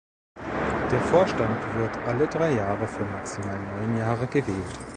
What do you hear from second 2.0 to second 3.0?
alle drei Jahre